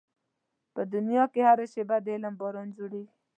[0.73, 3.13] په دنيا کې هره شېبه د علم باران ورېږي.